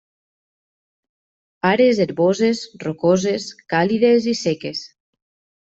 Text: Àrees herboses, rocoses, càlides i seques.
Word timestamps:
Àrees 1.73 2.01
herboses, 2.07 2.65
rocoses, 2.87 3.47
càlides 3.77 4.31
i 4.35 4.39
seques. 4.45 4.85